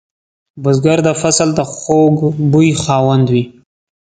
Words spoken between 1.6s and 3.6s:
خوږ بوی خاوند وي